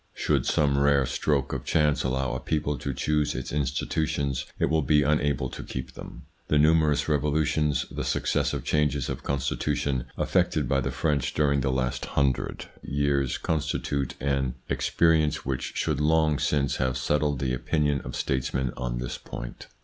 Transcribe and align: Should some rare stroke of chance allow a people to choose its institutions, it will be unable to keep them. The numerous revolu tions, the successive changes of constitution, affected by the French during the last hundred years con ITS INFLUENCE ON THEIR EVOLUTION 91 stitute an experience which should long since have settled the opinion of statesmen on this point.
Should 0.15 0.47
some 0.47 0.79
rare 0.79 1.05
stroke 1.05 1.53
of 1.53 1.63
chance 1.63 2.03
allow 2.03 2.33
a 2.33 2.39
people 2.39 2.75
to 2.75 2.91
choose 2.91 3.35
its 3.35 3.51
institutions, 3.53 4.47
it 4.57 4.65
will 4.65 4.81
be 4.81 5.03
unable 5.03 5.47
to 5.51 5.63
keep 5.63 5.93
them. 5.93 6.23
The 6.47 6.57
numerous 6.57 7.03
revolu 7.03 7.45
tions, 7.45 7.85
the 7.91 8.03
successive 8.03 8.63
changes 8.63 9.09
of 9.09 9.21
constitution, 9.21 10.05
affected 10.17 10.67
by 10.67 10.81
the 10.81 10.89
French 10.89 11.35
during 11.35 11.61
the 11.61 11.71
last 11.71 12.05
hundred 12.05 12.65
years 12.81 13.37
con 13.37 13.57
ITS 13.57 13.75
INFLUENCE 13.75 13.75
ON 13.75 13.81
THEIR 13.91 14.01
EVOLUTION 14.01 14.27
91 14.27 14.39
stitute 14.39 14.39
an 14.39 14.73
experience 14.75 15.45
which 15.45 15.71
should 15.75 16.01
long 16.01 16.39
since 16.39 16.77
have 16.77 16.97
settled 16.97 17.37
the 17.37 17.53
opinion 17.53 18.01
of 18.03 18.15
statesmen 18.15 18.73
on 18.75 18.97
this 18.97 19.19
point. 19.19 19.67